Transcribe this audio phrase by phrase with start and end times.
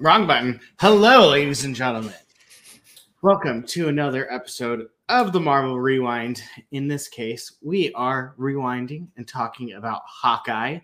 [0.00, 0.60] Wrong button.
[0.78, 2.14] Hello, ladies and gentlemen.
[3.20, 6.40] Welcome to another episode of the Marvel Rewind.
[6.70, 10.78] In this case, we are rewinding and talking about Hawkeye.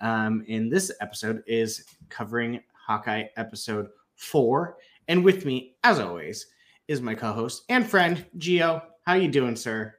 [0.00, 4.76] Um, and this episode is covering Hawkeye episode four.
[5.08, 6.46] And with me, as always,
[6.86, 8.80] is my co-host and friend Geo.
[9.04, 9.96] How you doing, sir?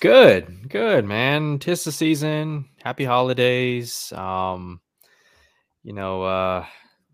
[0.00, 1.58] Good, good, man.
[1.58, 2.68] Tis the season.
[2.84, 4.12] Happy holidays.
[4.12, 4.82] Um,
[5.82, 6.66] you know, uh,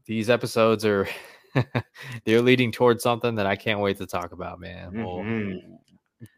[0.08, 1.06] these episodes are
[2.24, 4.90] they're leading towards something that I can't wait to talk about, man.
[4.92, 5.60] We'll Mhm.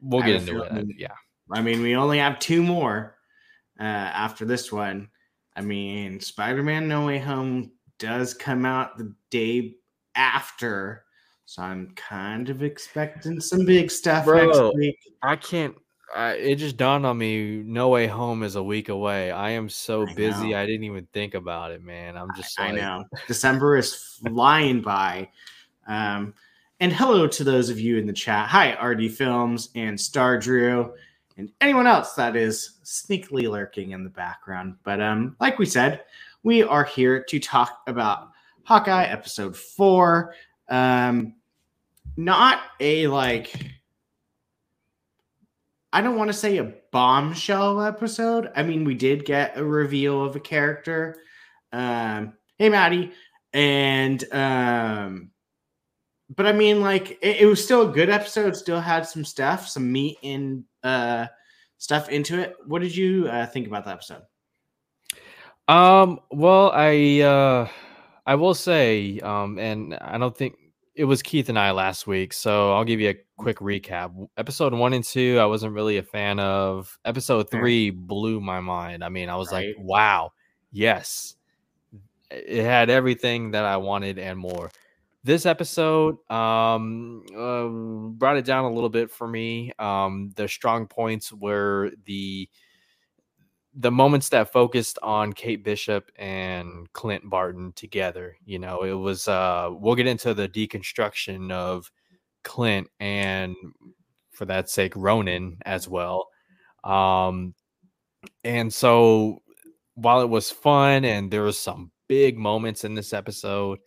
[0.02, 0.68] we'll get into it.
[0.68, 1.14] feeling- Yeah.
[1.52, 3.16] I mean, we only have two more
[3.80, 5.08] uh, after this one.
[5.56, 9.76] I mean, Spider Man No Way Home does come out the day
[10.14, 11.04] after.
[11.46, 14.46] So I'm kind of expecting some big stuff Bro.
[14.46, 14.98] next week.
[15.22, 15.74] I can't
[16.14, 19.30] I, it just dawned on me no way home is a week away.
[19.30, 20.58] I am so I busy know.
[20.58, 22.16] I didn't even think about it, man.
[22.16, 23.04] I'm just I like know.
[23.26, 25.28] December is flying by.
[25.86, 26.34] Um,
[26.80, 28.48] and hello to those of you in the chat.
[28.48, 30.94] Hi, RD Films and Star Drew,
[31.36, 34.76] and anyone else that is sneakily lurking in the background.
[34.82, 36.02] But um, like we said,
[36.42, 38.30] we are here to talk about
[38.64, 40.34] Hawkeye episode four.
[40.68, 41.34] Um,
[42.16, 43.54] not a like.
[45.92, 48.50] I don't want to say a bombshell episode.
[48.54, 51.16] I mean, we did get a reveal of a character.
[51.72, 53.12] Um, hey, Maddie,
[53.52, 55.30] and um,
[56.34, 58.56] but I mean, like, it, it was still a good episode.
[58.56, 61.26] Still had some stuff, some meat and uh
[61.78, 62.56] stuff into it.
[62.66, 64.22] What did you uh, think about the episode?
[65.66, 67.68] Um, well, I uh
[68.26, 70.54] I will say, um, and I don't think
[70.94, 74.12] it was Keith and I last week, so I'll give you a quick recap.
[74.36, 76.98] Episode one and two, I wasn't really a fan of.
[77.04, 79.04] Episode three blew my mind.
[79.04, 79.68] I mean, I was Right.
[79.68, 80.32] like, wow,
[80.72, 81.36] yes.
[82.30, 84.70] It had everything that I wanted and more.
[85.22, 87.66] This episode um uh,
[88.16, 89.72] brought it down a little bit for me.
[89.78, 92.48] Um the strong points were the
[93.74, 99.28] the moments that focused on Kate Bishop and Clint Barton together, you know, it was
[99.28, 101.90] uh we'll get into the deconstruction of
[102.42, 103.54] Clint and
[104.32, 106.28] for that sake Ronin as well.
[106.84, 107.54] Um
[108.44, 109.42] and so
[109.94, 113.78] while it was fun and there was some big moments in this episode,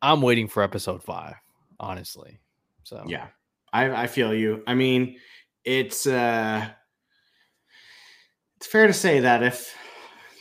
[0.00, 1.34] I'm waiting for episode 5,
[1.80, 2.40] honestly.
[2.84, 3.28] So Yeah,
[3.72, 4.62] I, I feel you.
[4.66, 5.16] I mean,
[5.64, 6.68] it's uh,
[8.56, 9.74] it's fair to say that if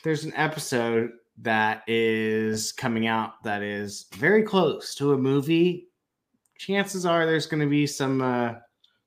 [0.03, 5.88] there's an episode that is coming out that is very close to a movie,
[6.58, 8.53] chances are there's going to be some uh,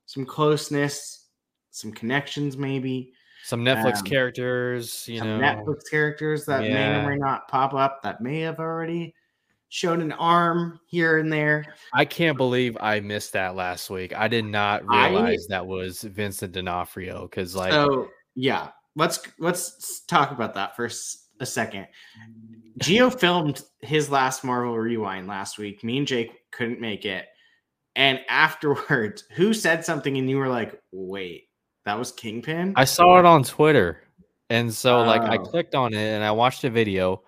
[0.05, 1.27] some closeness,
[1.71, 3.11] some connections, maybe
[3.43, 5.39] some Netflix Um, characters, you some know.
[5.39, 9.15] Netflix characters that may or may not pop up that may have already
[9.69, 11.63] shown an arm here and there.
[11.93, 14.13] I can't believe I missed that last week.
[14.15, 20.01] I did not I- realize that was Vincent D'Onofrio because, like, so yeah, let's let's
[20.01, 20.89] talk about that for
[21.39, 21.87] a second.
[22.77, 25.83] Geo filmed his last Marvel Rewind last week.
[25.83, 27.25] Me and Jake couldn't make it,
[27.95, 31.49] and afterwards, who said something, and you were like, "Wait,
[31.85, 34.03] that was Kingpin." I saw it on Twitter,
[34.49, 35.45] and so like I Oh.
[35.45, 37.23] clicked on it and I watched the video.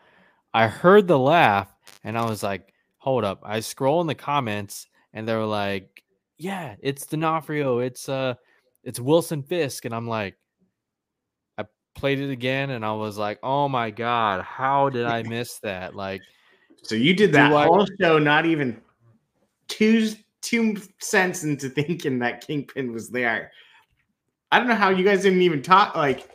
[0.54, 1.70] I heard the laugh,
[2.04, 6.04] and I was like, "Hold up!" I scroll in the comments, and they were like,
[6.38, 7.80] "Yeah, it's D'Onofrio.
[7.80, 8.36] It's uh,
[8.84, 10.38] it's Wilson Fisk," and I'm like,
[11.96, 15.96] played it again, and I was like, "Oh my god, how did I miss that?"
[15.96, 16.22] Like.
[16.84, 18.82] so you did that Do I- whole show, not even
[19.68, 23.52] two two cents into thinking that Kingpin was there.
[24.52, 25.96] I don't know how you guys didn't even talk.
[25.96, 26.28] Like,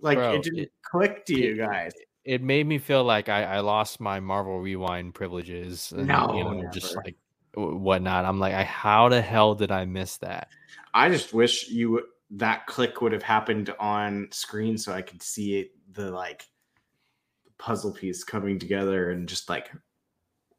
[0.00, 1.92] like Bro, it didn't it- click to you guys.
[2.24, 5.92] it made me feel like I, I lost my Marvel Rewind privileges.
[5.96, 7.16] And, No, you know, just like
[7.54, 8.24] whatnot.
[8.24, 10.48] I'm like, I, how the hell did I miss that?
[10.94, 15.22] I just wish you would- that click would have happened on screen so I could
[15.22, 16.44] see it, the like
[17.58, 19.70] puzzle piece coming together and just like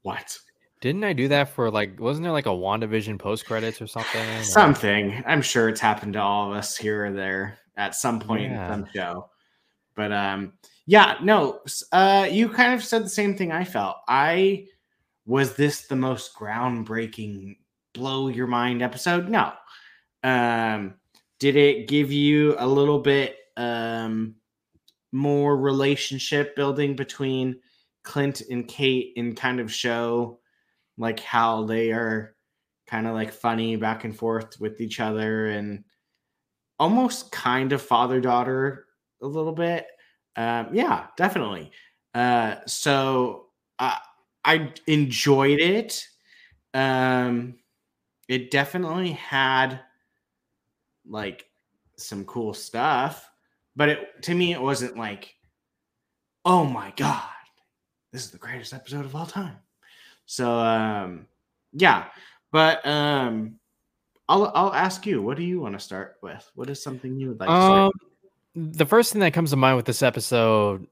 [0.02, 0.38] what
[0.81, 2.00] Didn't I do that for like?
[2.00, 4.22] Wasn't there like a WandaVision post credits or something?
[4.22, 5.24] Or- something.
[5.28, 8.66] I'm sure it's happened to all of us here or there at some point Yeah.
[8.66, 9.30] in some show.
[9.96, 10.54] But um,
[10.86, 11.60] yeah, no,
[11.92, 13.98] uh, you kind of said the same thing I felt.
[14.08, 14.68] I
[15.25, 17.58] was this the most groundbreaking,
[17.94, 19.28] blow your mind episode?
[19.28, 19.52] No.
[20.24, 20.94] Um,
[21.39, 24.36] did it give you a little bit um
[25.12, 27.60] more relationship building between
[28.04, 30.39] Clint and Kate and kind of show
[30.98, 32.36] like how they are
[32.88, 35.84] kind of like funny back and forth with each other and
[36.80, 38.86] almost kind of father daughter
[39.22, 39.88] a little bit.
[40.36, 41.72] Um, yeah, definitely.
[42.13, 43.48] Uh, so
[43.80, 44.00] I
[44.45, 46.06] I enjoyed it.
[46.74, 47.56] Um,
[48.30, 49.81] it definitely had
[51.09, 51.45] like
[51.98, 53.30] some cool stuff,
[53.75, 55.36] but it to me it wasn't like,
[56.45, 57.24] oh my god,
[58.12, 59.57] this is the greatest episode of all time.
[60.25, 61.27] So um,
[61.74, 62.06] yeah,
[62.51, 63.59] but um,
[64.30, 66.50] I'll I'll ask you, what do you want to start with?
[66.56, 67.50] What is something you would like?
[67.50, 67.92] Um,
[68.56, 70.88] the first thing that comes to mind with this episode,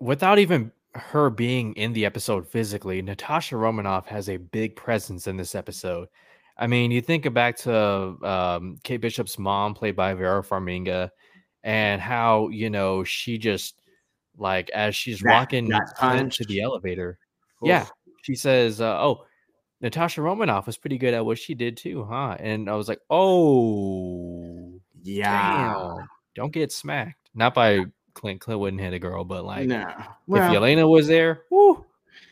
[0.00, 5.36] without even her being in the episode physically, Natasha Romanoff has a big presence in
[5.36, 6.08] this episode.
[6.58, 7.74] I mean, you think back to
[8.22, 11.10] um, Kate Bishop's mom, played by Vera Farmiga,
[11.62, 13.80] and how you know she just
[14.38, 17.18] like as she's That- walking that Clint to the elevator,
[17.62, 17.86] yeah,
[18.22, 19.24] she says, uh, "Oh,
[19.80, 23.00] Natasha Romanoff was pretty good at what she did too, huh?" And I was like,
[23.10, 28.40] "Oh, yeah, damn, don't get smacked." Not by Clint.
[28.40, 31.84] Clint wouldn't hit a girl, but like no, if well, Yelena was there, whoo,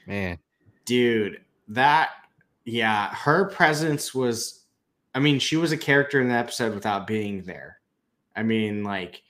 [0.07, 0.39] man,
[0.87, 2.11] dude, that
[2.65, 4.61] yeah, her presence was.
[5.15, 7.79] I mean, she was a character in the episode without being there.
[8.35, 9.23] I mean, like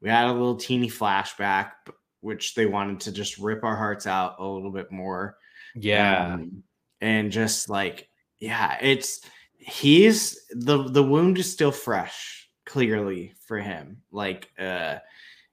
[0.00, 1.72] we had a little teeny flashback,
[2.20, 5.36] which they wanted to just rip our hearts out a little bit more.
[5.74, 6.62] yeah, Um,
[7.00, 8.08] and just like
[8.38, 9.20] yeah it's
[9.56, 14.96] he's the the wound is still fresh clearly for him like uh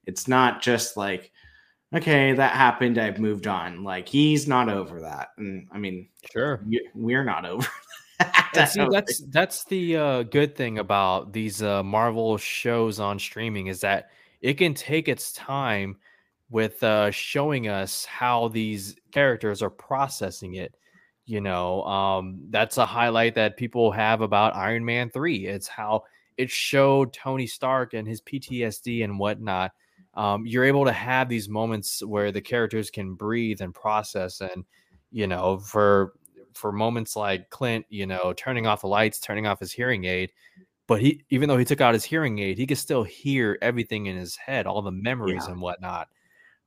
[0.06, 1.32] it's not just like
[1.94, 6.64] okay that happened i've moved on like he's not over that and i mean sure.
[6.94, 7.68] we're not over
[8.54, 13.68] that see, that's that's the uh, good thing about these uh, Marvel shows on streaming
[13.68, 14.10] is that
[14.42, 15.98] it can take its time
[16.50, 20.76] with uh, showing us how these characters are processing it.
[21.26, 25.46] You know, um, that's a highlight that people have about Iron Man three.
[25.46, 26.04] It's how
[26.38, 29.72] it showed Tony Stark and his PTSD and whatnot.
[30.20, 34.66] Um, you're able to have these moments where the characters can breathe and process, and
[35.12, 36.14] you know, for
[36.54, 40.32] for moments like Clint, you know, turning off the lights, turning off his hearing aid.
[40.88, 44.08] But he, even though he took out his hearing aid, he could still hear everything
[44.08, 45.54] in his head, all the memories Yeah.
[45.54, 46.10] and whatnot.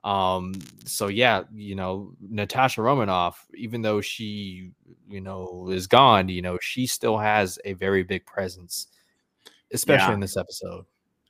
[0.05, 0.55] Um,
[0.87, 4.71] so yeah, you know, Natasha Romanoff, even though she,
[5.09, 8.89] you know, is gone, you know, she still has a very big presence,
[9.73, 10.15] especially Yeah.
[10.15, 10.85] in this episode.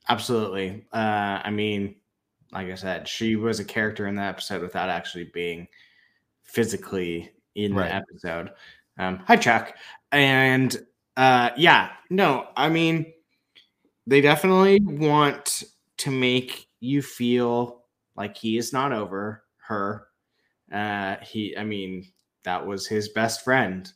[0.09, 1.95] absolutely uh i mean
[2.53, 5.67] like i said she was a character in the episode without actually being
[6.43, 7.89] physically in Right.
[7.89, 8.51] the episode.
[8.97, 9.75] Um hi chuck.
[10.11, 10.75] And
[11.17, 13.11] uh yeah no i mean
[14.07, 15.63] they definitely want
[15.97, 17.83] to make you feel
[18.15, 20.07] like he is not over her.
[20.71, 22.05] Uh he i mean
[22.43, 23.91] that was his best friend.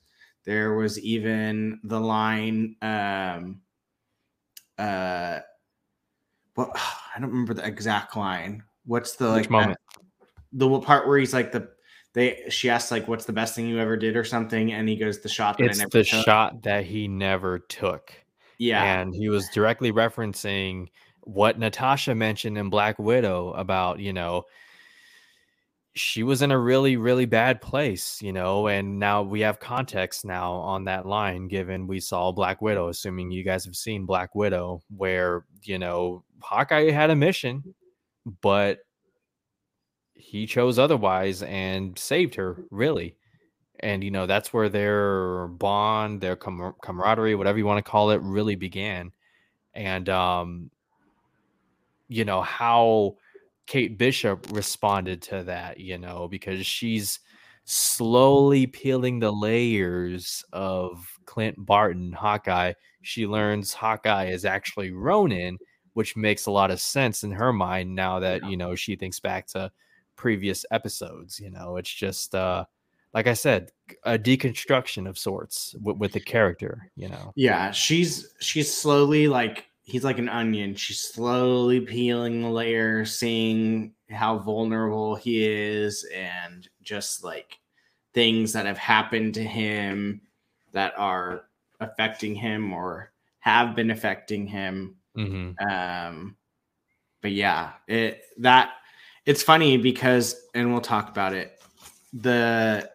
[0.46, 3.62] There was even the line um
[4.78, 5.40] uh
[6.58, 6.72] well
[7.16, 9.78] i don't remember the exact line what's the Which like moment?
[10.52, 11.70] the part where he's like the
[12.14, 14.98] they she asks like what's the best thing you ever did or something and he
[14.98, 18.12] goes the shot that It's I never the took." shot that he never took.
[18.58, 20.88] yeah and he was directly referencing
[21.22, 24.46] what Natasha mentioned in Black Widow about, you know,
[25.98, 30.26] she was in a really, really bad place, you know, and now we have context
[30.26, 34.36] now on that line, given we saw Black Widow, assuming you guys have seen Black
[34.36, 37.74] Widow, where, you know, Hawkeye had a mission,
[38.42, 38.80] but
[40.14, 43.16] he chose otherwise and saved her, really.
[43.80, 48.12] And, you know, that's where their bond, their com- camaraderie, whatever you want to call
[48.12, 49.12] it, really began.
[49.74, 50.72] And, um,
[52.08, 53.18] you know, how
[53.68, 57.20] Kate Bishop responded to that, you know, because she's
[57.66, 62.74] slowly peeling the layers of Clint Barton, Hawkeye.
[63.02, 65.58] She learns Hawkeye is actually Ronin,
[65.94, 69.20] which makes a lot of sense in her mind now that, you know, she thinks
[69.20, 69.70] back to
[70.16, 71.40] previous episodes.
[71.40, 72.64] You know, it's just, uh,
[73.14, 73.72] like I said,
[74.04, 77.34] a deconstruction of sorts with, with the character, you know.
[77.36, 83.94] yeah she's she's slowly like he's like an onion she's slowly peeling the layer seeing
[84.10, 87.58] how vulnerable he is and just like
[88.14, 90.20] things that have happened to him
[90.74, 91.46] that are
[91.80, 95.68] affecting him or have been affecting him Mm-hmm.
[95.68, 96.36] um
[97.22, 98.74] but yeah it that
[99.26, 101.60] it's funny because and we'll talk about it
[102.14, 102.88] the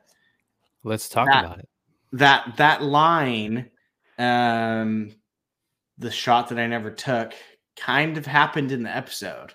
[0.85, 1.69] Let's talk That- about it.
[2.13, 3.71] that that line
[4.19, 5.11] um
[6.03, 7.33] the shot that i never took
[7.77, 9.55] kind of happened in the episode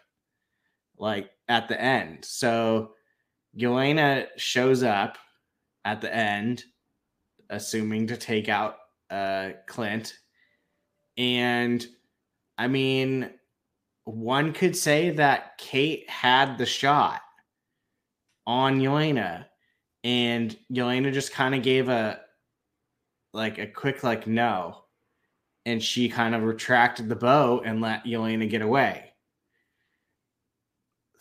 [0.98, 2.26] like at the end.
[2.26, 2.92] So
[3.58, 5.18] Yelena shows up
[5.86, 6.64] at the end
[7.50, 8.78] assuming to take out
[9.10, 10.14] uh clint.
[11.18, 11.86] And
[12.58, 13.30] i mean
[14.06, 17.22] one could say that kate had the shot
[18.46, 19.46] on Yelena
[20.04, 22.20] and Yelena just kind of gave a
[23.34, 24.84] like a quick like no,
[25.68, 29.14] and she kind of retracted the bow and let Yelena get away.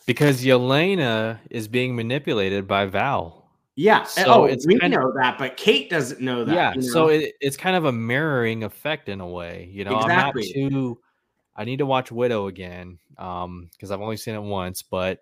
[0.05, 3.49] Because Yelena is being manipulated by Val.
[3.75, 4.03] Yeah.
[4.03, 6.55] So oh, it's we kind of- know that, but Kate doesn't know that.
[6.55, 9.97] yeah you so it, it's kind of a mirroring effect in a way you know
[9.99, 10.51] Exactly.
[10.55, 10.99] i'm not too
[11.55, 15.19] i need to watch widow again um because i've only seen it once but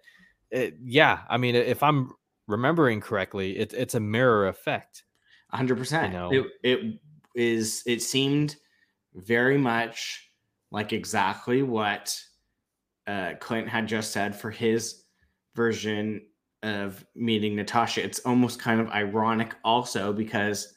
[0.52, 2.14] it, yeah i mean if i'm
[2.48, 5.04] remembering correctly it, it's a mirror effect
[5.56, 6.14] hundred percent.
[6.14, 6.32] know.
[6.32, 7.00] It it
[7.36, 7.84] is.
[7.86, 8.58] It seemed
[9.16, 10.30] very much
[10.72, 12.20] like exactly what
[13.08, 15.04] uh, Clint had just said for his
[15.56, 16.22] version
[16.64, 18.04] of meeting Natasha.
[18.04, 20.74] It's almost kind of ironic, also because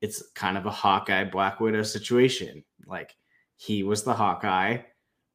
[0.00, 2.62] it's kind of a Hawkeye Black Widow situation.
[2.86, 3.16] Like
[3.56, 4.78] he was the Hawkeye,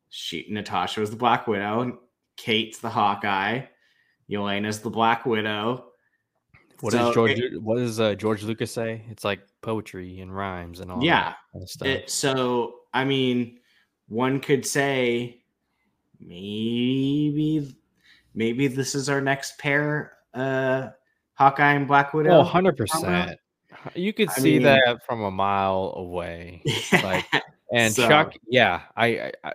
[0.09, 1.99] she Natasha was the Black Widow,
[2.37, 3.61] Kate's the Hawkeye,
[4.29, 5.89] Yelena's the Black Widow.
[6.79, 10.36] What does So george it- what does uh, george lucas say it's like poetry and
[10.36, 11.88] rhymes and all Yeah, kind of stuff.
[11.88, 13.60] It, so, I mean,
[14.08, 15.41] one could say
[16.20, 17.75] maybe
[18.36, 20.89] maybe this is our next pair, uh,
[21.36, 22.41] Hawkeye and Black Widow.
[22.41, 23.36] oh 100%
[23.96, 26.62] you could I see mean- that from a mile away
[26.93, 27.25] like,
[27.74, 29.53] and So- chuck yeah I, I, I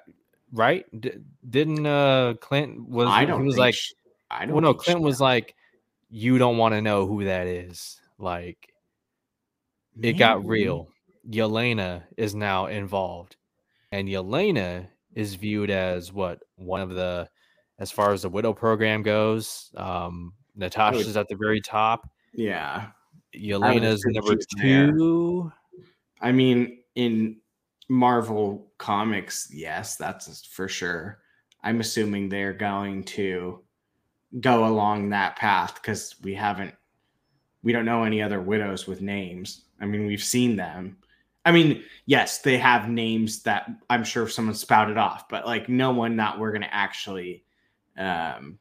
[0.52, 0.84] right?
[1.00, 1.12] D-
[1.48, 3.92] didn't uh clint was I don't he was like sh-
[4.30, 5.54] I don't well no clint she- was like
[6.10, 8.68] you don't want to know who that is like
[10.02, 10.88] it got real
[11.28, 13.36] yelena is now involved
[13.92, 17.28] and yelena is viewed as what one of the
[17.78, 22.88] as far as the widow program goes um natasha's at the very top Yeah.
[23.34, 24.92] yelena's number she's there.
[24.92, 25.52] two
[26.20, 27.40] I mean, in
[27.88, 31.20] Marvel comics, yes, that's for sure.
[31.62, 33.62] I'm assuming they're going to
[34.40, 36.74] go along that path because we haven't,
[37.62, 39.66] we don't know any other widows with names.
[39.80, 40.98] I mean, we've seen them.
[41.44, 45.92] I mean, yes, they have names that I'm sure someone spouted off, but like no
[45.92, 47.44] one that we're going to actually
[47.96, 48.58] um,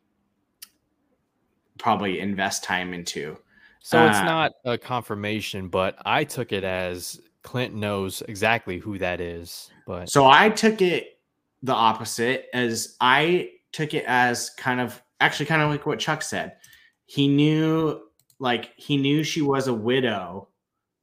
[1.77, 3.37] probably invest time into.
[3.81, 8.97] so it's Uh, not a confirmation but i took it as clint knows exactly who
[8.97, 11.19] that is but So I took it
[11.63, 16.21] the opposite as I took it as kind of actually kind of like what Chuck
[16.21, 16.57] said.
[17.05, 18.01] He knew
[18.39, 20.49] like he knew she was a widow,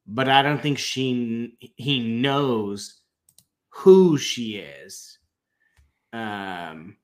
[0.07, 3.01] but I don't think she he knows
[3.69, 5.19] who she is.
[6.13, 6.97] Um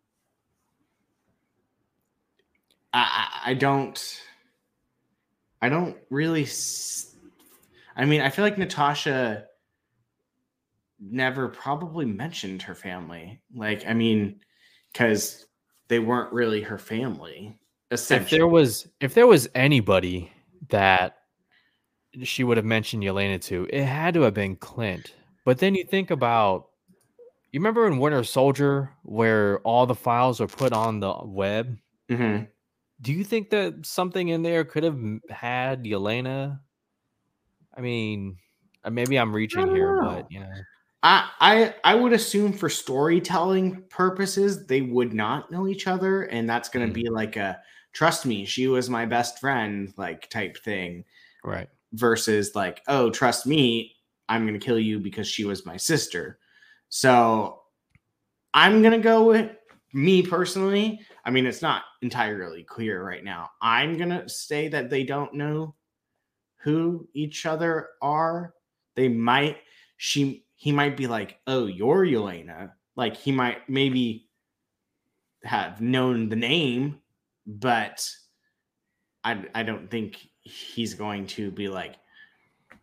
[2.93, 4.21] I I, don't
[5.61, 6.45] I don't really
[7.95, 9.45] I mean, I feel like Natasha
[10.99, 13.41] never probably mentioned her family.
[13.53, 14.39] Like, I mean,
[14.91, 15.45] because
[15.87, 17.57] they weren't really her family.
[17.91, 20.31] if there was if there was anybody
[20.69, 21.17] that
[22.23, 25.15] she would have mentioned Yelena to, it had to have been Clint.
[25.45, 26.67] But then you think about
[27.51, 31.77] you remember in Winter Soldier where all the files are put on the web?
[32.09, 32.51] Mhm.
[33.01, 34.99] Do you think that something in there could have
[35.29, 36.61] had Yelena?
[37.75, 38.37] I mean,
[38.83, 39.99] uh, maybe I'm reaching here, know.
[39.99, 40.65] but you know.
[41.03, 46.49] I, I I would assume for storytelling purposes they would not know each other, and
[46.49, 47.03] that's going to Mm.
[47.03, 47.61] be like a
[47.93, 51.05] trust me, she was my best friend like type thing.
[51.43, 51.69] Right.
[51.93, 53.95] Versus like, oh, trust me,
[54.29, 56.39] I'm going to kill you because she was my sister.
[56.89, 57.61] So
[58.53, 59.51] I'm going to go with
[59.93, 61.01] me personally.
[61.25, 63.49] I mean, it's not entirely clear right now.
[63.61, 65.75] I'm going to say that they don't know
[66.57, 68.53] who each other are.
[68.95, 69.57] They might,
[69.97, 72.71] she, he might be like, oh, you're Yelena.
[72.95, 74.29] Like he might maybe
[75.43, 76.99] have known the name,
[77.47, 78.07] but
[79.23, 81.95] I, I don't think he's going to be like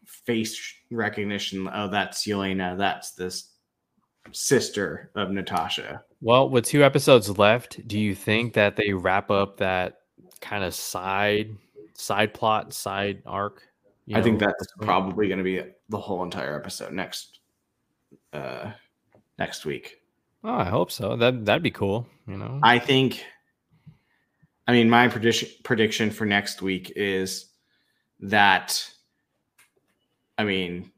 [0.04, 1.68] face recognition.
[1.72, 2.76] Oh, that's Yelena.
[2.76, 3.50] That's this
[4.32, 6.02] sister of Natasha.
[6.20, 10.00] Well, with two episodes left, do you think that they wrap up that
[10.40, 11.50] kind of side
[11.94, 13.62] side plot, side arc?
[14.14, 17.40] I think that's probably going to be the whole entire episode next
[18.32, 18.70] uh
[19.38, 20.00] next week.
[20.44, 21.16] Oh, I hope so.
[21.16, 22.06] That that'd be cool.
[22.26, 23.24] You know, I think
[24.68, 27.46] I mean my prediction prediction for next week is
[28.20, 28.88] that
[30.36, 30.92] I mean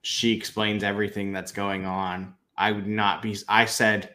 [0.00, 2.34] she explains everything that's going on.
[2.56, 4.14] I would not be I said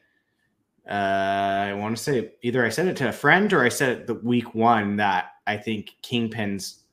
[0.90, 3.90] uh I want to say either I said it to a friend or I said
[3.90, 6.84] it the week one that I think Kingpin's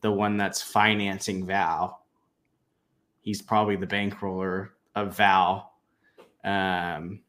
[0.00, 2.04] the one that's financing Val.
[3.20, 5.74] He's probably the bankroller of Val.
[6.42, 7.20] Um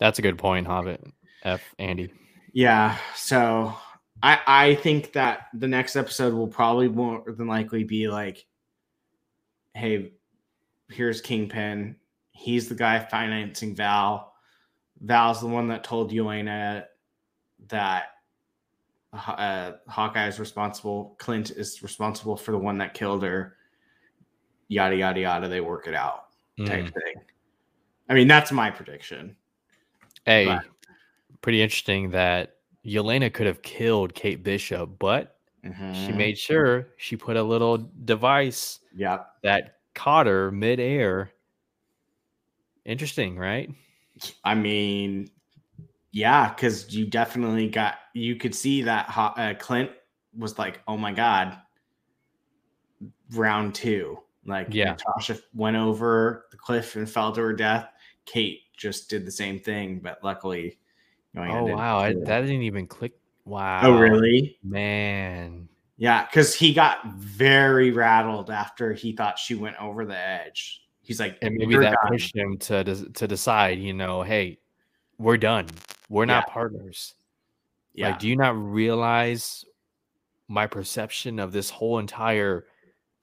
[0.00, 1.04] that's a good point, Hobbit.
[1.44, 2.10] F Andy.
[2.54, 3.74] Yeah, so
[4.22, 8.46] I I think that the next episode will probably more than likely be like,
[9.74, 10.12] hey,
[10.88, 11.96] here's Kingpin.
[12.30, 14.32] He's the guy financing Val.
[15.00, 16.84] Val's the one that told Yelena
[17.68, 18.04] that
[19.12, 21.16] uh, Hawkeye is responsible.
[21.18, 23.56] Clint is responsible for the one that killed her.
[24.68, 25.48] Yada yada yada.
[25.48, 26.26] They work it out,
[26.64, 26.94] type Mm.
[26.94, 27.14] thing.
[28.08, 29.36] I mean, that's my prediction.
[30.24, 30.64] Hey, But-
[31.44, 35.68] pretty interesting that Yelena could have killed Kate Bishop, but she
[36.10, 36.16] Mhm.
[36.16, 39.42] made sure she put a little device Yep.
[39.42, 41.32] that caught her midair.
[42.86, 43.70] Interesting, right?
[44.42, 45.28] I mean,
[46.12, 49.90] yeah, because you definitely got you could see that Ho- uh, Clint
[50.38, 51.58] was like, "Oh my god!"
[53.32, 54.92] Round two, like Yeah.
[54.92, 57.90] Natasha went over the cliff and fell to her death.
[58.24, 60.78] Kate just did the same thing, but luckily,
[61.36, 63.12] Oh wow, I, that didn't even click.
[63.44, 63.80] Wow.
[63.84, 64.58] oh really?
[64.62, 65.68] Man.
[65.96, 70.82] Yeah, because he got very rattled after he thought she went over the edge.
[71.02, 74.58] He's like, And maybe that done." pushed him to to decide, you know, hey,
[75.18, 75.68] we're done.
[76.08, 77.14] We're not partners.
[77.92, 79.64] Yeah, Like, do you not realize
[80.48, 82.66] my perception of this whole entire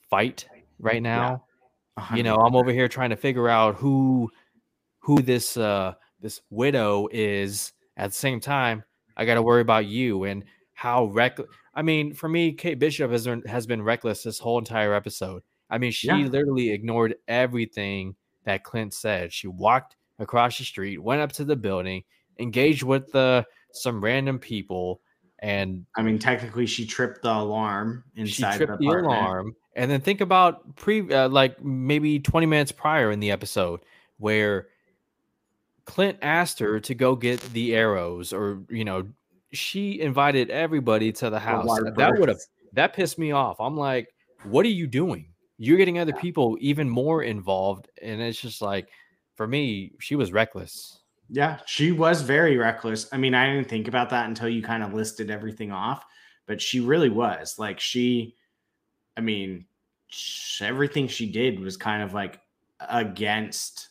[0.10, 0.48] fight
[0.80, 1.44] right now?
[2.16, 4.32] You know, I'm over here trying to figure out who
[5.00, 7.74] who this uh this widow is.
[7.98, 8.84] At the same time,
[9.18, 11.48] I got to worry about you and how reckless.
[11.74, 15.44] I mean, for me, Kate Bishop has been, has been reckless this whole entire episode.
[15.70, 16.18] I mean, she Yeah.
[16.28, 19.32] literally ignored everything that Clint said.
[19.32, 22.04] She walked across the street, went up to the building,
[22.40, 25.02] engaged with the some random people,
[25.40, 29.06] and I mean, technically, she tripped the alarm inside she tripped the, apartment.
[29.16, 33.80] alarm and then think about pre uh, like maybe 20 minutes prior in the episode
[34.18, 34.68] where
[35.86, 39.08] clint asked her to go get the arrows or you know
[39.54, 41.68] she invited everybody to the house.
[41.96, 42.40] that would have
[42.74, 43.60] that pissed me off.
[43.60, 44.10] I'm like
[44.44, 45.28] what are you doing?
[45.58, 47.90] You're getting other people even more involved.
[48.02, 48.90] And it's just like
[49.36, 51.00] for me she was reckless.
[51.30, 53.08] Yeah, she was very reckless.
[53.14, 56.04] I mean, I didn't think about that until you kind of listed everything off,
[56.46, 57.58] but she really was.
[57.58, 58.36] Like she,
[59.16, 59.66] I mean,
[60.08, 62.42] sh- everything she did was kind of like
[62.90, 63.90] against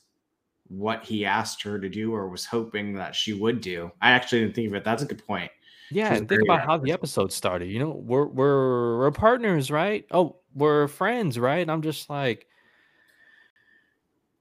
[0.70, 3.90] what he asked her to do or was hoping that she would do.
[4.00, 4.85] I actually didn't think of it.
[4.85, 5.50] That's a good point.
[5.90, 7.66] Yeah, and think about how the episode started.
[7.68, 10.06] You know, we're we're we're partners, right?
[10.12, 11.68] Oh, we're friends, right?
[11.68, 12.46] I'm just like,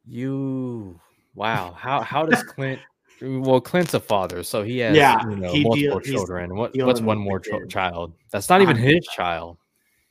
[0.06, 1.00] you.
[1.36, 2.80] Wow, how how does Clint?
[3.22, 6.56] Well, Clint's a father, so he has Yeah, you know multiple deal- children.
[6.56, 8.14] What what's one more ch- child?
[8.32, 9.58] That's not even his child.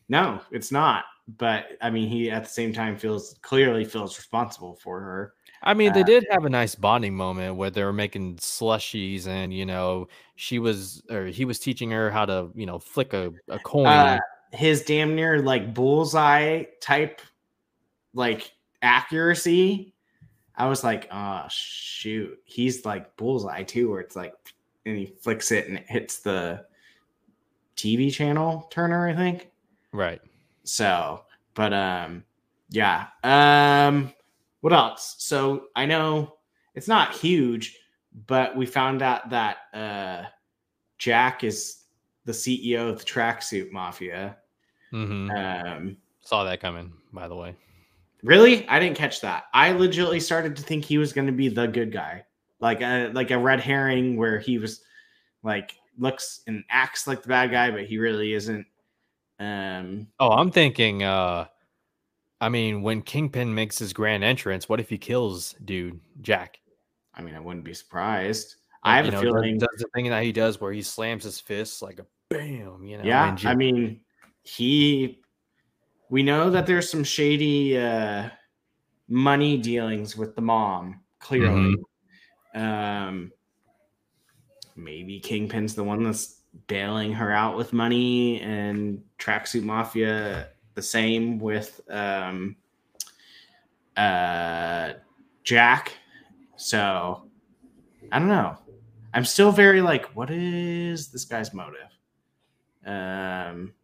[0.09, 1.05] No, it's not.
[1.37, 5.35] But I mean, he at the same time feels clearly feels responsible for her.
[5.63, 9.27] I mean, they Uh, did have a nice bonding moment where they were making slushies,
[9.27, 13.13] and you know, she was or he was teaching her how to you know flick
[13.13, 13.87] a, a coin.
[13.89, 14.19] Uh,
[14.53, 17.21] his damn near like bullseye type
[18.15, 19.95] like accuracy.
[20.57, 24.35] I was like, oh shoot, he's like bullseye too, where it's like,
[24.87, 26.67] and he flicks it and it hits the
[27.77, 29.51] TV channel turner, I think.
[29.93, 30.21] right.
[30.69, 32.25] So, but um,
[32.71, 33.07] yeah.
[33.25, 34.13] Um,
[34.61, 35.17] what else?
[35.19, 36.35] So I know
[36.75, 37.79] it's not huge,
[38.27, 40.25] but we found out that uh,
[40.99, 41.85] Jack is
[42.25, 44.37] the CEO of the Tracksuit Mafia.
[44.93, 45.31] Mm-hmm.
[45.31, 47.55] Um, Saw that coming, by the way.
[48.23, 49.45] really, I didn't catch that.
[49.55, 52.25] I legitimately started to think he was going to be the good guy,
[52.61, 54.83] like a like a red herring, where he was
[55.43, 58.67] like looks and acts like the bad guy, but he really isn't.
[59.39, 61.03] Um, Oh, I'm thinking.
[61.03, 61.47] uh
[62.41, 66.61] I mean, when Kingpin makes his grand entrance, what if he kills dude Jack?
[67.15, 68.57] I mean, I wouldn't be surprised.
[68.85, 69.59] I have you a know, feeling.
[69.59, 72.85] does, does the thing that he does where he slams his fists like a bam.
[72.85, 73.05] You know.
[73.05, 74.01] yeah, I mean,
[74.43, 75.21] he.
[76.11, 78.31] We know that there's some shady uh,
[79.09, 81.01] money dealings with the mom.
[81.19, 81.75] Clearly,
[82.55, 83.33] um,
[84.77, 91.41] maybe Kingpin's the one that's bailing her out with money, and Tracksuit Mafia the same
[91.41, 92.55] with um,
[93.97, 94.93] uh,
[95.43, 95.93] Jack.
[96.57, 97.25] So
[98.13, 98.57] I don't know.
[99.13, 101.91] I'm still very like, what is this guy's motive?
[102.87, 103.75] Um,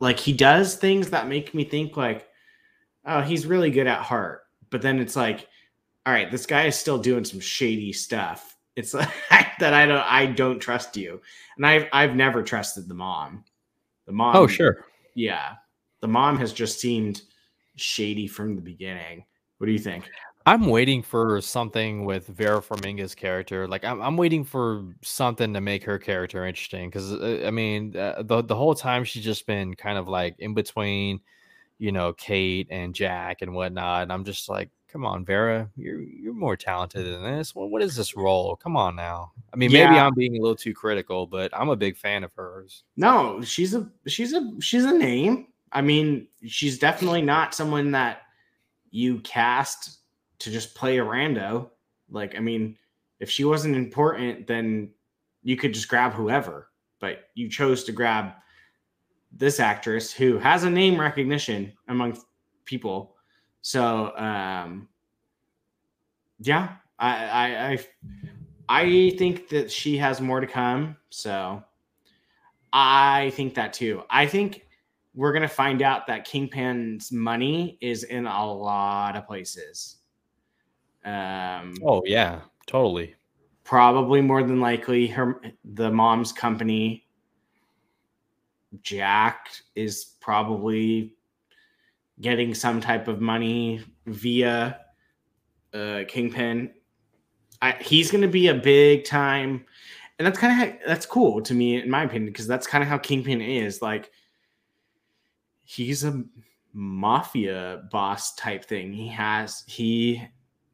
[0.00, 2.26] like he does things that make me think like,
[3.04, 4.42] oh, he's really good at heart.
[4.70, 5.48] But then it's like,
[6.06, 8.56] all right, this guy is still doing some shady stuff.
[8.78, 8.94] It's
[9.30, 11.20] like that I don't I don't trust you.
[11.56, 13.44] And I've I've never trusted the mom.
[14.06, 14.86] The mom oh, sure.
[15.14, 15.54] Yeah.
[16.00, 17.22] The mom has just seemed
[17.76, 19.24] shady from the beginning.
[19.58, 20.08] What do you think?
[20.46, 23.66] I'm waiting for something with Vera Farmiga's character.
[23.66, 27.96] Like I'm, I'm waiting for something to make her character interesting because uh, I mean
[27.96, 31.20] uh, the the whole time she's just been kind of like in between,
[31.78, 34.04] you know, Kate and Jack and whatnot.
[34.04, 37.54] And I'm just like, come on, Vera, you're you're more talented than this.
[37.54, 38.56] Well, what is this role?
[38.56, 39.32] Come on now.
[39.52, 42.32] I mean, maybe I'm being a little too critical, but I'm a big fan of
[42.34, 42.84] hers.
[42.96, 45.48] No, she's a she's a she's a name.
[45.72, 48.22] I mean, she's definitely not someone that
[48.90, 49.98] you cast
[50.40, 51.70] to just play a rando.
[52.10, 52.78] Like, I mean,
[53.20, 54.90] if she wasn't important, then
[55.42, 56.70] you could just grab whoever.
[57.00, 58.32] But you chose to grab
[59.30, 62.18] this actress who has a name recognition among
[62.64, 63.14] people.
[63.68, 64.88] So, um,
[66.40, 67.78] yeah, I, I, I,
[68.70, 70.96] I think that she has more to come.
[71.10, 71.62] So,
[72.72, 74.04] I think that too.
[74.08, 74.66] I think
[75.14, 79.96] we're gonna find out that Kingpin's money is in a lot of places.
[81.04, 83.16] Um, Oh yeah, totally.
[83.64, 87.06] probably more than likely her the mom's company.
[88.80, 91.17] Jack is probably
[92.20, 94.80] getting some type of money via
[95.74, 96.72] uh, Kingpin.
[97.60, 99.64] I, he's going to be a big time,
[100.18, 102.88] and that's kind of that's cool to me, in my opinion, because that's kind of
[102.88, 103.82] how Kingpin is.
[103.82, 104.10] Like,
[105.64, 106.22] he's a
[106.72, 108.92] mafia boss type thing.
[108.92, 110.22] He has he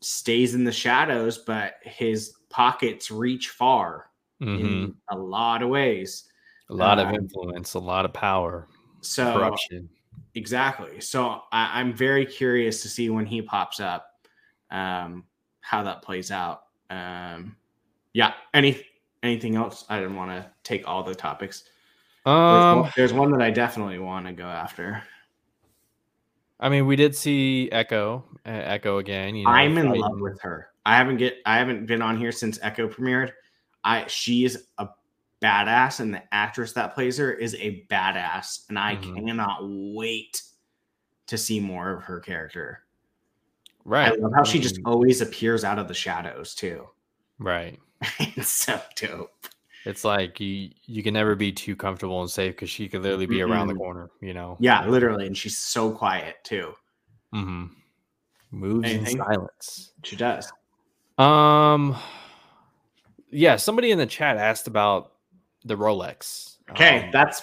[0.00, 4.61] stays in the shadows, but his pockets reach far Mhm.
[4.61, 6.24] in a lot of ways.
[6.70, 8.68] A lot of um, influence, a lot of power,
[9.00, 9.88] So corruption.
[10.35, 11.01] Exactly.
[11.01, 14.20] So I, I'm very curious to see when he pops up,
[14.70, 15.25] um,
[15.61, 16.64] how that plays out.
[16.90, 17.57] Um,
[18.12, 18.35] yeah.
[18.53, 18.85] Any
[19.23, 19.85] anything else?
[19.88, 21.64] I didn't want to take all the topics.
[22.25, 25.03] There's, Um, one, there's one that I definitely want to go after.
[26.61, 29.35] I mean, we did see Echo, uh, Echo again.
[29.35, 30.68] You know, I'm in love with her.
[30.87, 33.33] I haven't get I haven't been on here since Echo premiered.
[33.83, 34.88] I she is a
[35.44, 39.14] badass, and the actress that plays her is a badass, and I Mhm.
[39.26, 40.42] cannot wait
[41.26, 42.80] to see more of her character.
[43.87, 44.12] right.
[44.12, 46.88] I love how she just always appears out of the shadows too.
[47.38, 47.78] right.
[48.37, 49.46] it's so dope.
[49.85, 53.26] It's like you you can never be too comfortable and safe because she could literally
[53.26, 54.11] be around the corner.
[54.22, 54.57] You know.
[54.61, 56.72] Yeah, literally, and she's so quiet too.
[57.33, 57.66] hmm
[58.50, 59.18] Moves Anything?
[59.18, 59.92] in silence.
[60.04, 60.50] She does.
[61.18, 61.96] Um.
[63.30, 65.13] Yeah, somebody in the chat asked about
[65.64, 66.57] the Rolex.
[66.70, 67.42] Okay, Um, that's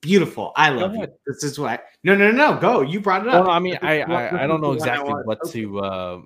[0.00, 0.52] beautiful.
[0.56, 1.12] I love it.
[1.26, 1.84] This is what.
[2.04, 2.60] No, no, no, no.
[2.60, 2.80] Go.
[2.82, 3.46] You brought it up.
[3.46, 5.26] Well, I mean, I I, I don't know the one I exactly want.
[5.26, 6.20] what to uh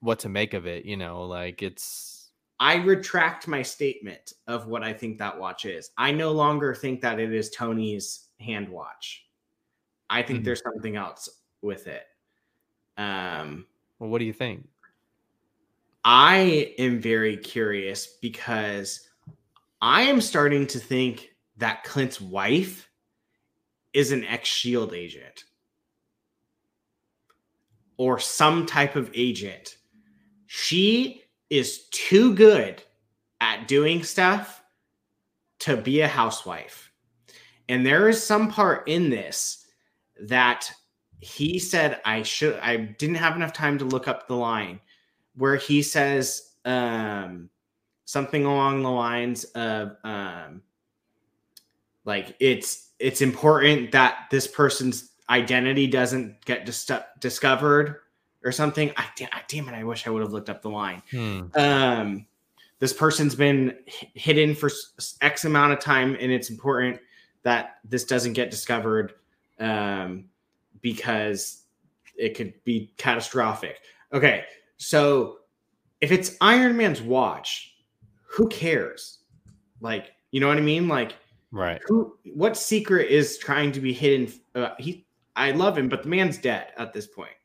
[0.00, 0.84] what to make of it.
[0.84, 5.90] You know, like it's I retract my statement of what I think that watch is.
[5.98, 9.26] I no longer think that it is Tony's hand watch.
[10.10, 10.44] I think Mhm.
[10.44, 11.28] there's something else
[11.62, 12.04] with it.
[12.98, 13.66] Um,
[13.98, 14.68] well, what do you think?
[16.04, 19.08] I am very curious because
[19.82, 22.88] I am starting to think that Clint's wife
[23.92, 25.44] is an ex Shield agent
[27.96, 29.76] or some type of agent.
[30.46, 32.82] She is too good
[33.40, 34.62] at doing stuff
[35.58, 36.92] to be a housewife.
[37.68, 39.66] And there is some part in this
[40.20, 40.70] that
[41.18, 44.80] he said I should I didn't have enough time to look up the line
[45.34, 47.50] where he says um
[48.04, 50.62] something along the lines of um
[52.04, 58.00] like it's it's important that this person's identity doesn't get dis- discovered
[58.44, 58.92] or something.
[58.96, 61.02] I, da- damn it i wish i would have looked up the line.
[61.10, 61.40] Hmm.
[61.54, 62.26] um
[62.80, 64.68] this person's been h- hidden for
[65.20, 66.98] X amount of time and it's important
[67.44, 69.14] that this doesn't get discovered
[69.60, 70.24] um
[70.80, 71.62] because
[72.16, 73.80] it could be catastrophic.
[74.12, 74.44] Okay
[74.76, 75.38] so
[76.00, 77.71] if it's iron man's watch
[78.32, 79.18] who cares?
[79.80, 80.88] Like you know what i mean?
[80.88, 81.14] Like
[81.50, 81.82] Right.
[81.86, 84.32] who what secret is trying to be hidden?
[84.54, 87.36] Uh, he i love him but the man's dead at this point.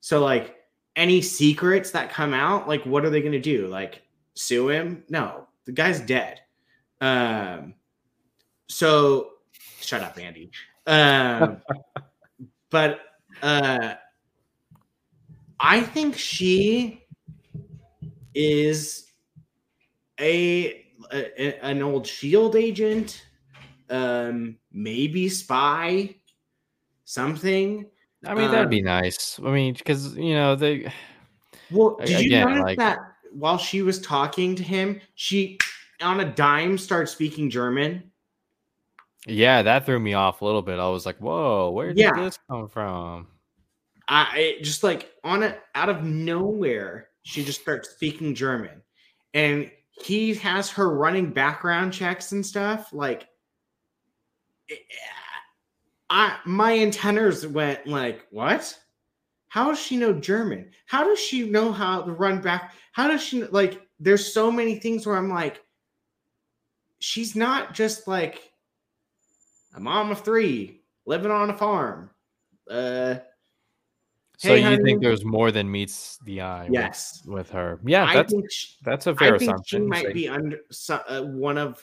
[0.00, 0.56] So like
[0.96, 3.68] any secrets that come out like what are they going to do?
[3.68, 4.02] Like
[4.34, 5.04] sue him?
[5.08, 6.40] No the guy's dead.
[7.00, 7.74] Um
[8.68, 9.30] so
[9.80, 10.50] shut up andy.
[10.86, 11.62] Um
[12.70, 13.00] but
[13.42, 13.94] uh
[15.58, 17.06] i think she
[18.34, 19.11] is
[20.22, 23.26] a, a an old shield agent
[23.90, 26.14] um maybe spy
[27.04, 27.86] something
[28.24, 29.40] I mean, that'd be Um, nice.
[29.44, 30.92] I mean, because you know they.
[31.72, 32.98] well did you notice like- that
[33.32, 35.58] while she was talking to him she
[36.00, 38.10] on a dime started speaking german
[39.26, 40.78] Yeah, that threw me off a little bit.
[40.80, 42.12] I was like, "Whoa, where did Yeah.
[42.16, 43.28] this come from?"
[44.08, 48.82] I just like on it out of nowhere, she just starts speaking German,
[49.32, 49.70] and
[50.02, 52.92] he has her running background checks and stuff.
[52.92, 53.28] Like,
[54.70, 54.76] eh,
[56.10, 58.78] I my antennas went like, what?
[59.48, 60.70] How does she know German?
[60.86, 62.74] How does she know how to run back?
[62.92, 63.80] How does she like?
[64.00, 65.62] There's so many things where I'm like,
[66.98, 68.52] she's not just like
[69.74, 72.10] a mom of three living on a farm.
[72.70, 73.16] Uh,
[74.42, 74.82] So Hey, you honey.
[74.82, 77.78] think there's more than meets the eye with- yes, with, her?
[77.84, 79.82] Yeah, I that's think she, that's a fair I think assumption.
[79.82, 80.58] she might be under
[80.90, 81.80] uh, one of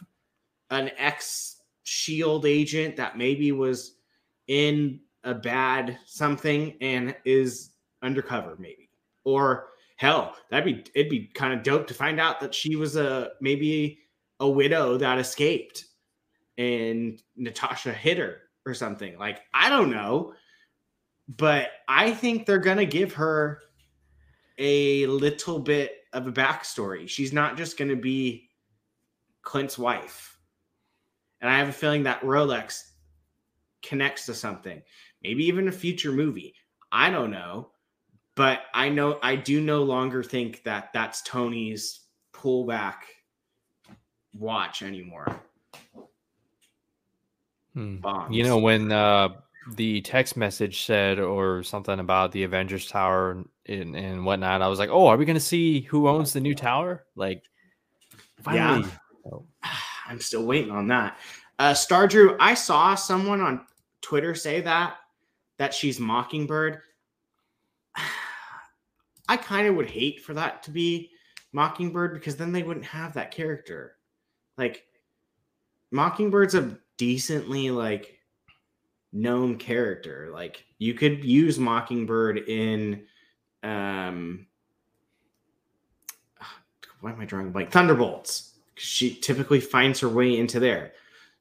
[0.69, 3.95] an ex Shield agent that maybe was
[4.47, 7.71] in a bad something and is
[8.03, 8.89] undercover, maybe.
[9.23, 12.97] Or hell, that'd be it'd be kind of dope to find out that she was
[12.97, 13.99] a maybe
[14.41, 15.85] a widow that escaped
[16.57, 19.17] and Natasha hit her or something.
[19.17, 20.33] Like I don't know,
[21.37, 23.61] but I think they're gonna give her
[24.59, 27.07] a little bit of a backstory.
[27.07, 28.49] She's not just going to be
[29.41, 30.37] Clint's wife.
[31.41, 32.83] And I have a feeling that Rolex
[33.81, 34.81] connects to something,
[35.23, 36.53] maybe even a future movie.
[36.91, 37.69] I don't know.
[38.35, 42.01] But I know, I do no longer think that that's Tony's
[42.33, 42.95] pullback
[44.33, 45.41] watch anymore.
[47.73, 47.97] Hmm.
[48.29, 49.29] You know when uh,
[49.75, 54.79] the text message said or something about the Avengers Tower and, and whatnot, I was
[54.79, 57.43] like, "Oh, are we going to see who owns the new tower?" Like,
[58.51, 58.81] Yeah.
[58.81, 58.89] finally.
[59.31, 59.45] Oh,
[60.07, 61.17] I'm still waiting on that.
[61.59, 63.65] Uh, Star Drew, I saw someone on
[64.01, 64.97] Twitter say that
[65.57, 66.79] that she's Mockingbird.
[69.27, 71.11] I kind of would hate for that to be
[71.51, 73.95] Mockingbird because then they wouldn't have that character.
[74.57, 74.85] Like
[75.91, 78.18] Mockingbird's a decently like
[79.11, 80.29] known character.
[80.33, 83.03] Like you could use Mockingbird in
[83.63, 84.47] um
[87.01, 87.71] why am I drawing blank?
[87.71, 88.53] Thunderbolts.
[88.75, 90.93] She typically finds her way into there.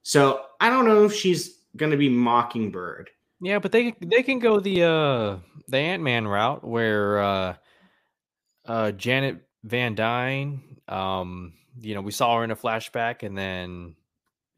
[0.03, 3.11] So I don't know if she's gonna be Mockingbird.
[3.41, 5.37] Yeah, but they they can go the uh
[5.69, 7.57] the Ant Man route where uh
[8.67, 13.95] uh Janet Van Dyne, um, you know, we saw her in a flashback and then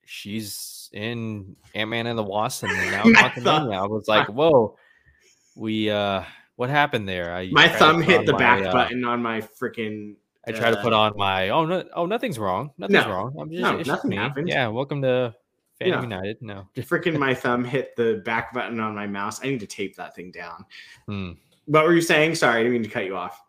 [0.05, 4.77] she's in Ant Man and the Wasp and now thumb- I was like, whoa,
[5.57, 6.23] we uh
[6.57, 7.35] what happened there?
[7.35, 10.17] I My thumb hit the my, back uh, button on my freaking.
[10.47, 12.71] I try to put uh, on my oh no oh nothing's wrong.
[12.79, 13.11] Nothing's No.
[13.11, 13.37] wrong.
[13.39, 14.17] I'm just, No, nothing me.
[14.17, 14.49] happened.
[14.49, 15.35] Yeah, welcome to
[15.81, 16.03] Fandom Yeah.
[16.03, 16.43] United.
[16.43, 16.67] No.
[16.77, 19.41] Freaking my thumb hit the back button on my mouse.
[19.43, 20.65] I need to tape that thing down.
[21.07, 21.33] Hmm.
[21.67, 22.35] What were you saying?
[22.35, 23.41] Sorry, I didn't mean to cut you off.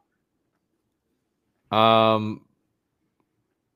[1.71, 2.45] Um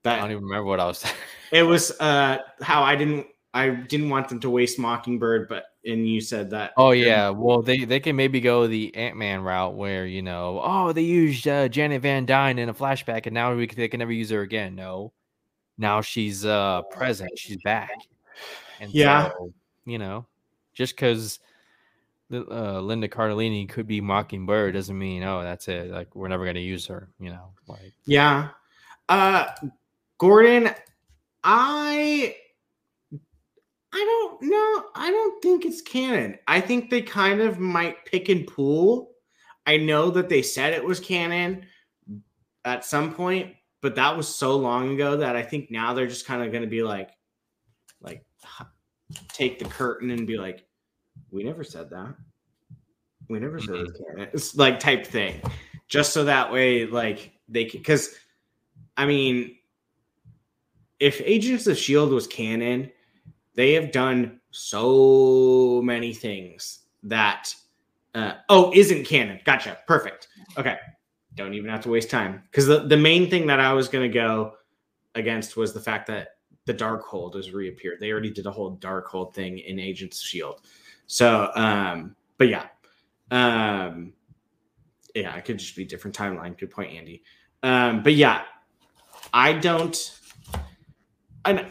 [0.06, 1.16] I don't even remember what I was saying.
[1.52, 6.08] it was uh how I didn't I didn't want them to waste Mockingbird, but and
[6.08, 6.74] you said that.
[6.76, 10.60] Oh yeah, well they they can maybe go the Ant Man route where you know
[10.62, 13.88] oh they used uh, Janet Van Dyne in a flashback and now we can, they
[13.88, 14.76] can never use her again.
[14.76, 15.14] No,
[15.78, 17.92] now she's uh present, she's back,
[18.82, 19.30] and Yeah.
[19.30, 19.54] so,
[19.86, 20.26] you know,
[20.74, 21.40] just because
[22.34, 26.60] uh, Linda Cardellini could be Mockingbird doesn't mean oh that's it like we're never gonna
[26.60, 27.08] use her.
[27.22, 28.50] You know, like Yeah.
[29.08, 29.48] Uh
[30.18, 30.72] Gordon,
[31.44, 32.36] I
[33.98, 34.90] I don't know.
[34.94, 36.38] I don't think it's canon.
[36.50, 39.12] I think they kind of might pick and pull.
[39.66, 41.66] I know that they said it was canon
[42.66, 46.26] at some point, but that was so long ago that I think now they're just
[46.26, 47.12] kind of going to be like
[48.02, 48.26] like
[49.30, 50.66] take the curtain and be like
[51.32, 52.16] we never said that.
[53.30, 54.18] We never said it was mm-hmm.
[54.18, 54.30] canon.
[54.34, 55.42] It's like type thing.
[55.88, 58.14] Just so that way like they can cuz
[58.98, 59.56] I mean
[61.00, 62.92] if Agents of Shield was canon,
[63.56, 67.54] they have done so many things that
[68.14, 69.40] uh, oh isn't canon.
[69.46, 69.78] Gotcha.
[69.88, 70.28] Perfect.
[70.58, 70.78] Okay.
[71.36, 72.44] Don't even have to waste time.
[72.50, 74.54] Because the, the main thing that i was going to go
[75.16, 76.30] against was the fact that
[76.66, 78.00] the Darkhold has reappeared.
[78.00, 80.62] They already did a whole Darkhold thing in agents of shield
[81.08, 82.68] so um but yeah.
[83.32, 84.14] Um
[85.14, 86.58] yeah it could just be different timeline.
[86.58, 87.24] Good point andy.
[87.64, 88.44] Um but yeah
[89.34, 90.20] i don't
[91.46, 91.66] and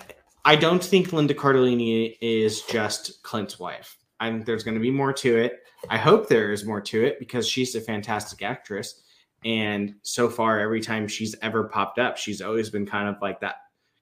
[0.45, 3.99] I don't think Linda Cardellini is just Clint's wife.
[4.21, 5.61] I think there's going to be more to it.
[5.89, 9.03] I hope there is more to it because she's a fantastic actress.
[9.45, 13.41] And so far, every time she's ever popped up, she's always been kind of like
[13.41, 13.57] that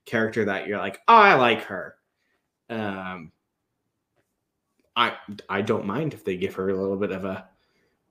[0.04, 1.96] character that you're like, oh, I like her.
[2.70, 3.32] Um,
[4.94, 5.14] I
[5.48, 7.48] I don't mind if they give her a little bit of a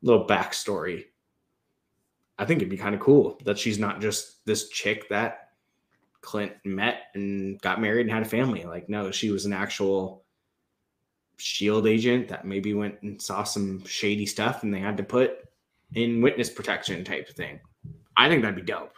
[0.02, 1.06] little backstory.
[2.38, 5.51] I think it'd be kind of cool that she's not just this chick that
[6.22, 8.64] Clint met and got married and had a family.
[8.64, 10.24] Like, no, she was an actual.
[11.38, 15.40] shield agent that maybe went and saw some shady stuff and they had to put
[15.94, 17.60] in witness protection type of thing.
[18.16, 18.94] I think that'd be dope.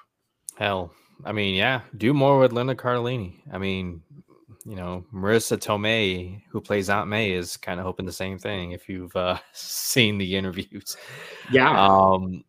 [0.58, 0.92] Hell,
[1.24, 3.36] I mean, yeah, do more with Linda Cardellini.
[3.52, 4.02] I mean,
[4.66, 8.72] you know, Marisa Tomei, who plays Aunt May, is kind of hoping the same thing.
[8.72, 10.98] If you've uh, seen the interviews,
[11.52, 11.88] yeah.
[11.88, 12.44] Um,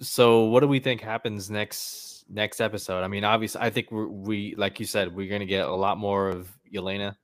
[0.00, 3.02] so what do we think happens next next episode?
[3.02, 5.98] I mean, obviously, I think we, we like you said, we're gonna get a lot
[5.98, 7.16] more of Yelena.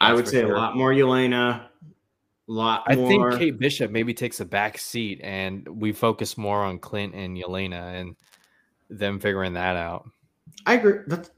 [0.00, 0.54] I would say sure.
[0.54, 1.66] a lot more Yelena.
[2.48, 2.84] A lot.
[2.86, 3.08] I more...
[3.08, 7.36] think Kate Bishop maybe takes a back seat, and we focus more on Clint and
[7.36, 8.16] Yelena and
[8.90, 10.08] them figuring that out.
[10.64, 11.00] I agree.
[11.06, 11.30] That's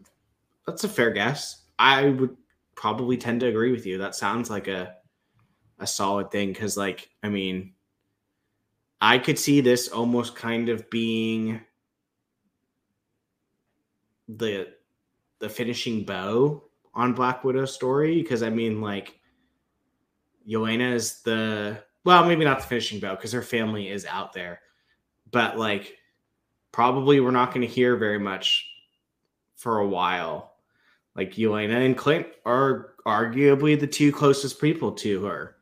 [0.66, 1.62] that's a fair guess.
[1.78, 2.36] I would
[2.74, 3.98] probably tend to agree with you.
[3.98, 4.94] That sounds like a
[5.78, 7.72] a solid thing because, like, I mean,
[9.00, 11.60] I could see this almost kind of being
[14.28, 14.68] the
[15.38, 16.62] the finishing bow
[16.94, 19.18] on Black Widow story because I mean like
[20.48, 24.60] Yelena is the well maybe not the finishing bow because her family is out there
[25.30, 25.96] but like
[26.72, 28.68] probably we're not going to hear very much
[29.56, 30.54] for a while
[31.14, 35.56] like Yelena and Clint are arguably the two closest people to her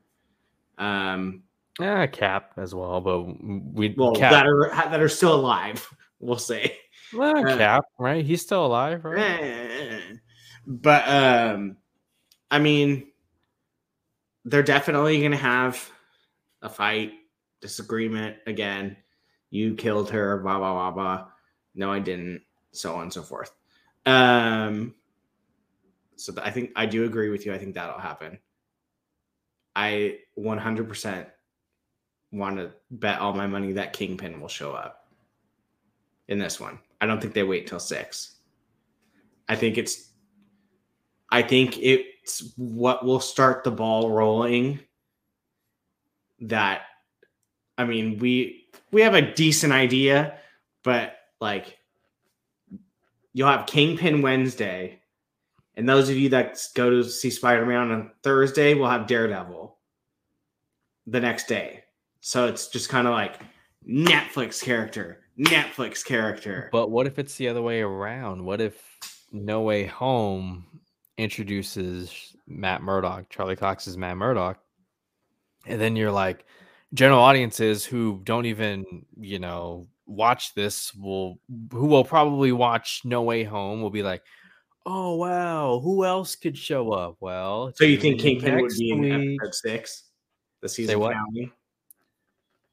[0.78, 1.42] um
[1.78, 4.32] yeah, Cap as well, but we well Cap.
[4.32, 5.88] that are that are still alive.
[6.18, 6.78] We'll say.
[7.14, 8.24] Well, uh, Cap, right?
[8.24, 10.00] He's still alive, right?
[10.66, 11.76] But um,
[12.50, 13.08] I mean,
[14.44, 15.90] they're definitely gonna have
[16.62, 17.12] a fight,
[17.60, 18.96] disagreement again.
[19.50, 21.26] You killed her, blah blah blah blah.
[21.74, 22.42] No, I didn't.
[22.72, 23.52] So on and so forth.
[24.04, 24.94] Um,
[26.16, 27.52] so I think I do agree with you.
[27.54, 28.38] I think that'll happen.
[29.74, 31.26] I 100%
[32.32, 35.08] want to bet all my money that Kingpin will show up
[36.28, 36.78] in this one.
[37.00, 38.36] I don't think they wait till six.
[39.48, 40.10] I think it's,
[41.30, 44.80] I think it's what will start the ball rolling.
[46.40, 46.82] That,
[47.78, 50.38] I mean, we we have a decent idea,
[50.82, 51.78] but like,
[53.32, 55.00] you'll have Kingpin Wednesday,
[55.74, 59.76] and those of you that go to see Spider Man on Thursday will have Daredevil
[61.06, 61.84] the next day
[62.26, 63.38] so it's just kind of like
[63.88, 66.68] Netflix character, Netflix character.
[66.72, 68.44] But what if it's the other way around?
[68.44, 68.80] What if
[69.32, 70.64] No Way Home
[71.18, 74.58] introduces Matt Murdock, Charlie Cox's Matt Murdock,
[75.66, 76.44] and then you're like,
[76.94, 81.38] general audiences who don't even, you know, watch this will,
[81.72, 84.22] who will probably watch No Way Home will be like,
[84.86, 87.16] oh wow, who else could show up?
[87.20, 90.04] Well, so you think Kingpin would be in episode six,
[90.62, 91.52] the season finale?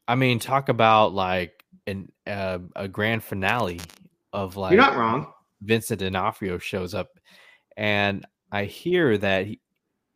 [0.08, 3.82] I mean, talk about like an uh, a grand finale
[4.32, 5.32] of like you're not wrong.
[5.62, 7.20] Vincent D'Onofrio shows up,
[7.78, 9.60] and I hear that he.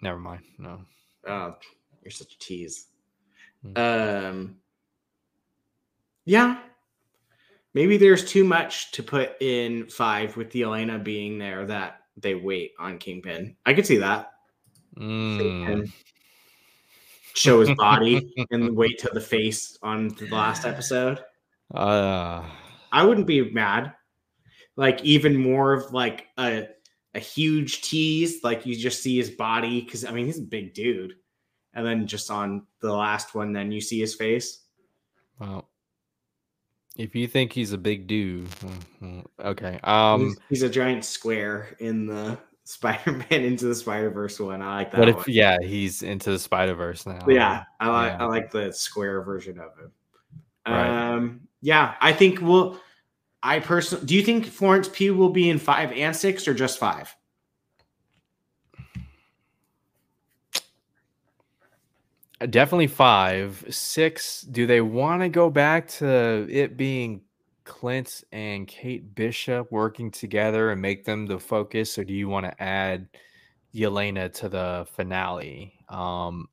[0.01, 0.43] Never mind.
[0.57, 0.81] No.
[1.27, 1.55] Oh,
[2.03, 2.87] you're such a tease.
[3.65, 4.27] Mm-hmm.
[4.27, 4.57] Um.
[6.25, 6.59] Yeah.
[7.73, 12.71] Maybe there's too much to put in five with Yelena being there that they wait
[12.79, 13.55] on Kingpin.
[13.65, 14.31] I could see that.
[14.97, 15.91] Mm
[17.37, 21.23] show his body and wait till the face on the last episode.
[21.73, 22.43] Uh,
[22.91, 23.93] I wouldn't be mad.
[24.75, 26.67] Like even more of like a
[27.15, 30.73] a huge tease, like you just see his body because I mean he's a big
[30.73, 31.13] dude,
[31.73, 34.65] and then just on the last one, then you see his face.
[35.39, 35.67] Well,
[36.95, 38.47] if you think he's a big dude,
[39.43, 39.79] okay.
[39.83, 44.61] Um, he's, he's a giant square in the Spider-Man into the Spider-Verse one.
[44.61, 44.99] I like that.
[44.99, 45.25] What if one.
[45.29, 47.25] yeah, he's into the Spider-Verse now?
[47.27, 48.23] Yeah, I like yeah.
[48.23, 49.91] I like the square version of him.
[50.67, 51.13] Right.
[51.13, 52.79] Um yeah, I think we'll
[53.43, 56.79] I personally do you think Florence Pugh will be in five and six or just
[56.79, 57.15] five?
[62.49, 63.65] Definitely five.
[63.69, 64.41] Six.
[64.41, 67.21] Do they want to go back to it being
[67.63, 72.45] Clint and Kate Bishop working together and make them the focus, or do you want
[72.45, 73.07] to add
[73.73, 75.73] Yelena to the finale?
[75.89, 76.47] Um,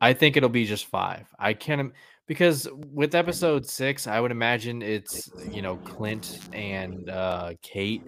[0.00, 1.26] I think it'll be just five.
[1.38, 1.92] I can't
[2.32, 8.02] because with episode six, I would imagine it's you know Clint and uh, Kate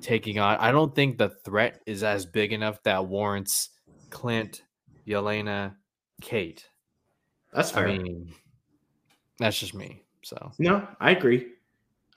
[0.00, 0.58] taking on.
[0.58, 3.70] I don't think the threat is as big enough that warrants
[4.10, 4.62] Clint,
[5.08, 5.74] Yelena,
[6.22, 6.68] Kate.
[7.52, 7.88] That's fair.
[7.88, 8.32] I mean,
[9.40, 10.04] that's just me.
[10.22, 11.48] So no, I agree.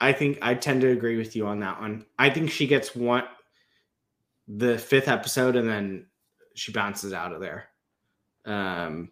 [0.00, 2.06] I think I tend to agree with you on that one.
[2.20, 3.24] I think she gets one
[4.46, 6.06] the fifth episode and then
[6.54, 7.70] she bounces out of there.
[8.44, 9.10] Um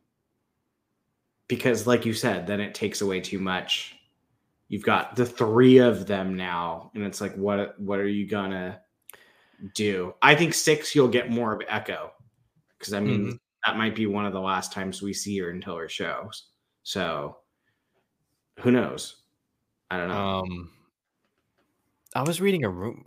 [1.49, 3.97] because like you said, then it takes away too much.
[4.68, 8.80] You've got the three of them now, and it's like what what are you gonna
[9.74, 10.14] do?
[10.22, 12.12] I think six you'll get more of Echo.
[12.78, 13.36] because I mean mm-hmm.
[13.64, 16.49] that might be one of the last times we see her until her shows.
[16.82, 17.38] So
[18.61, 19.16] who knows?
[19.90, 20.14] I don't know.
[20.14, 20.70] Um,
[22.14, 23.05] I was reading a room.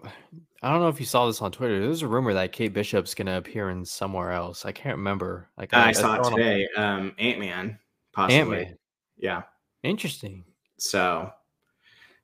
[0.61, 1.79] I don't know if you saw this on Twitter.
[1.79, 4.65] There's a rumor that Kate Bishop's gonna appear in somewhere else.
[4.65, 5.49] I can't remember.
[5.57, 6.67] Like I, I saw it today.
[6.77, 7.79] Um, Ant Man,
[8.13, 8.73] possibly.
[9.17, 9.43] Yeah.
[9.83, 10.43] Interesting.
[10.77, 11.31] So,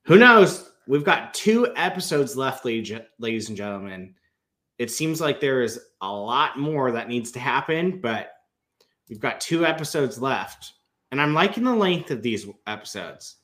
[0.06, 0.72] who knows?
[0.88, 4.16] We've got two episodes left, ladies and gentlemen.
[4.78, 8.32] It seems like there is a lot more that needs to happen, but
[9.10, 10.74] we've got two episodes left,
[11.12, 13.38] and I'm liking the length of these episodes.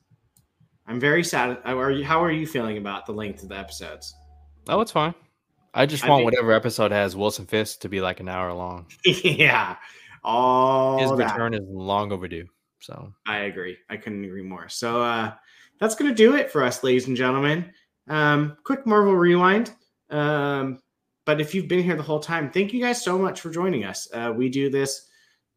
[0.87, 1.57] I'm very sad.
[1.63, 4.13] Are you, how are you feeling about the length of the episodes?
[4.67, 5.15] Oh, it's fine.
[5.73, 8.51] I just I want mean, whatever episode has Wilson Fisk to be like an hour
[8.53, 8.87] long.
[9.05, 9.77] yeah.
[10.23, 11.33] All his that.
[11.33, 12.47] return is long overdue.
[12.79, 13.77] So I agree.
[13.89, 14.69] I couldn't agree more.
[14.69, 15.33] So uh
[15.79, 17.71] that's gonna do it for us, ladies and gentlemen.
[18.07, 19.73] Um, quick Marvel rewind.
[20.09, 20.79] Um,
[21.25, 23.85] but if you've been here the whole time, thank you guys so much for joining
[23.85, 24.07] us.
[24.13, 25.07] Uh, we do this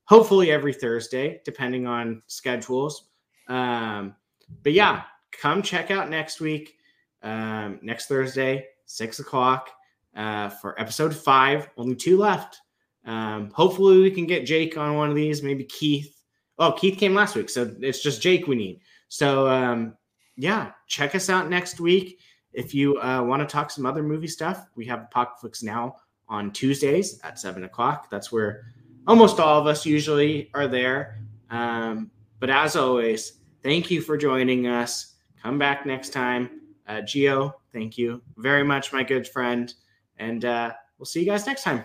[0.05, 3.09] hopefully every Thursday, depending on schedules.
[3.49, 4.15] Um,
[4.63, 5.03] but yeah,
[5.33, 6.77] come check out next week,
[7.23, 9.71] um, next Thursday, six o'clock
[10.15, 11.69] uh, for episode five.
[11.77, 12.61] Only two left.
[13.05, 15.43] Um, hopefully, we can get Jake on one of these.
[15.43, 16.23] Maybe Keith.
[16.59, 18.81] Oh, Keith came last week, so it's just Jake we need.
[19.09, 19.97] So um,
[20.37, 22.21] yeah, check us out next week.
[22.53, 25.97] If you uh, want to talk some other movie stuff, we have Apocalypse Now
[26.29, 28.09] on Tuesdays at seven o'clock.
[28.11, 28.67] That's where
[29.07, 31.19] almost all of us usually are there.
[31.51, 35.15] Um, but as always, thank you for joining us.
[35.43, 36.61] Come back next time.
[36.87, 39.73] Uh, Geo, thank you very much, my good friend.
[40.19, 41.85] And uh, we'll see you guys next time.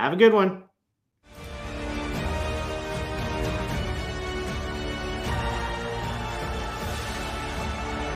[0.00, 0.69] Have a good one.